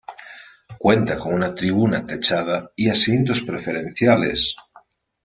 Cuenta 0.79 1.19
con 1.19 1.31
una 1.31 1.53
tribuna 1.53 2.03
techada 2.03 2.71
y 2.75 2.89
asientos 2.89 3.43
preferenciales. 3.43 4.55